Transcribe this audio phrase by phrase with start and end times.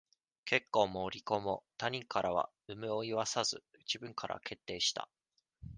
[0.45, 5.07] 結婚も離婚も、他人からは、有無を言わさず、自分から決定した。